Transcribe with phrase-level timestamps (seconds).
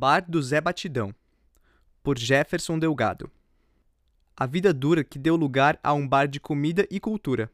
[0.00, 1.12] Bar do Zé Batidão,
[2.04, 3.28] por Jefferson Delgado.
[4.36, 7.50] A vida dura que deu lugar a um bar de comida e cultura.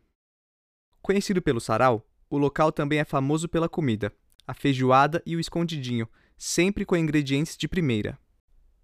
[1.01, 4.13] Conhecido pelo sarau, o local também é famoso pela comida,
[4.47, 8.19] a feijoada e o escondidinho, sempre com ingredientes de primeira.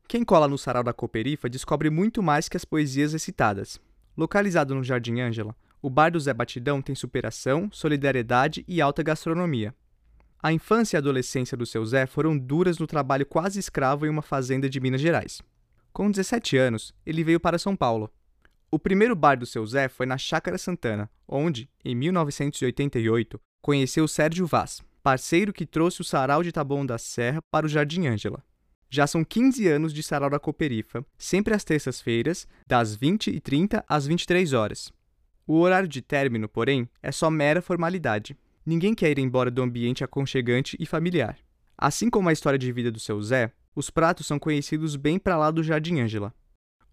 [0.08, 3.78] Quem cola no sarau da Cooperifa descobre muito mais que as poesias recitadas.
[4.16, 9.74] Localizado no Jardim Ângela, o bar do Zé Batidão tem superação, solidariedade e alta gastronomia.
[10.42, 14.08] A infância e a adolescência do seu Zé foram duras no trabalho quase escravo em
[14.08, 15.42] uma fazenda de Minas Gerais.
[15.92, 18.10] Com 17 anos, ele veio para São Paulo.
[18.70, 24.46] O primeiro bar do seu Zé foi na Chácara Santana, onde, em 1988, conheceu Sérgio
[24.46, 28.42] Vaz, parceiro que trouxe o sarau de Taboão da Serra para o Jardim Ângela.
[28.88, 34.52] Já são 15 anos de sarau da Cooperifa, sempre às terças-feiras, das 20h30 às 23
[34.54, 34.90] horas.
[35.46, 38.36] O horário de término, porém, é só mera formalidade.
[38.70, 41.36] Ninguém quer ir embora do ambiente aconchegante e familiar.
[41.76, 45.36] Assim como a história de vida do seu Zé, os pratos são conhecidos bem para
[45.36, 46.32] lá do Jardim Ângela.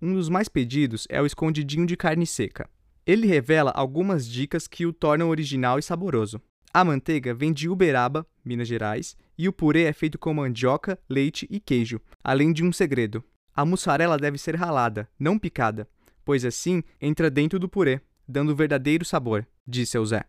[0.02, 2.68] Um dos mais pedidos é o escondidinho de carne seca.
[3.06, 6.42] Ele revela algumas dicas que o tornam original e saboroso.
[6.74, 11.46] A manteiga vem de Uberaba, Minas Gerais, e o purê é feito com mandioca, leite
[11.48, 13.24] e queijo, além de um segredo.
[13.56, 15.88] A mussarela deve ser ralada, não picada,
[16.26, 20.26] pois assim entra dentro do purê dando verdadeiro sabor, disse seu Zé.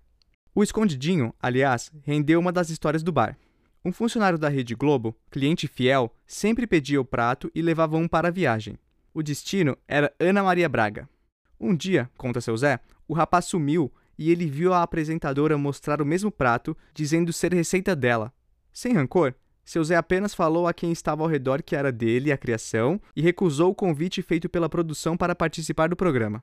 [0.55, 3.39] O escondidinho, aliás, rendeu uma das histórias do bar.
[3.85, 8.29] Um funcionário da Rede Globo, cliente fiel, sempre pedia o prato e levava um para
[8.29, 8.79] a viagem.
[9.15, 11.09] O destino era Ana Maria Braga.
[11.61, 16.07] Um dia, conta seu Zé, o rapaz sumiu e ele viu a apresentadora mostrar o
[16.07, 18.33] mesmo prato, dizendo ser receita dela.
[18.73, 22.39] Sem rancor, seu Zé apenas falou a quem estava ao redor que era dele a
[22.39, 26.43] criação e recusou o convite feito pela produção para participar do programa.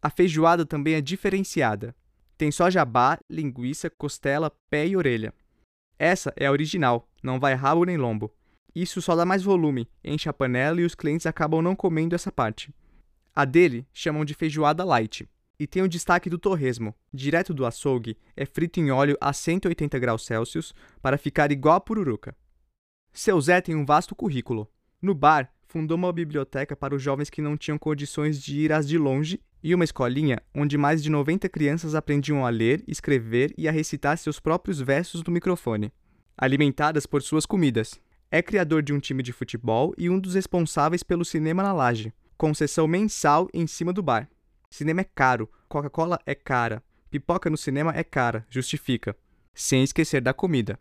[0.00, 1.94] A feijoada também é diferenciada.
[2.36, 5.32] Tem só jabá, linguiça, costela, pé e orelha.
[5.98, 8.34] Essa é a original, não vai rabo nem lombo.
[8.74, 12.32] Isso só dá mais volume, enche a panela e os clientes acabam não comendo essa
[12.32, 12.74] parte.
[13.34, 15.28] A dele chamam de feijoada light.
[15.58, 19.98] E tem o destaque do torresmo, direto do açougue, é frito em óleo a 180
[19.98, 22.34] graus Celsius para ficar igual a pururuca.
[23.12, 24.68] Seu Zé tem um vasto currículo.
[25.00, 28.86] No bar, fundou uma biblioteca para os jovens que não tinham condições de ir às
[28.86, 33.66] de longe e uma escolinha onde mais de 90 crianças aprendiam a ler, escrever e
[33.66, 35.90] a recitar seus próprios versos no microfone,
[36.36, 37.98] alimentadas por suas comidas.
[38.30, 42.12] É criador de um time de futebol e um dos responsáveis pelo cinema na laje,
[42.36, 44.28] com sessão mensal em cima do bar.
[44.70, 49.16] Cinema é caro, Coca-Cola é cara, pipoca no cinema é cara, justifica.
[49.54, 50.78] Sem esquecer da comida.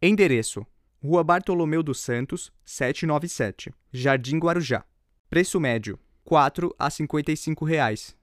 [0.00, 0.66] Endereço:
[1.04, 4.86] Rua Bartolomeu dos Santos, 797, Jardim Guarujá.
[5.28, 8.16] Preço médio: 4 a 55 reais.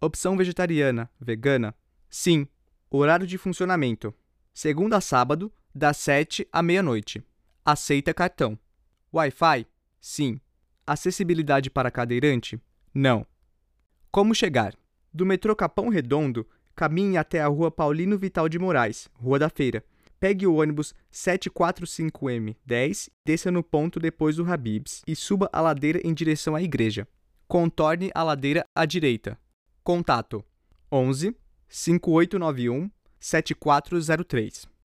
[0.00, 1.74] Opção vegetariana, vegana?
[2.08, 2.46] Sim.
[2.88, 4.14] Horário de funcionamento:
[4.54, 7.24] segunda a sábado, das 7 à meia-noite.
[7.64, 8.56] Aceita cartão.
[9.12, 9.66] Wi-Fi?
[10.00, 10.40] Sim.
[10.86, 12.56] Acessibilidade para cadeirante?
[12.94, 13.26] Não.
[14.12, 14.76] Como chegar?
[15.12, 19.84] Do metrô Capão Redondo, caminhe até a Rua Paulino Vital de Moraes, Rua da Feira
[20.20, 26.12] Pegue o ônibus 745M10, desça no ponto depois do Habibs e suba a ladeira em
[26.12, 27.06] direção à igreja.
[27.46, 29.38] Contorne a ladeira à direita.
[29.84, 30.44] Contato:
[30.90, 31.36] 11
[31.68, 32.90] 5891
[33.20, 34.77] 7403.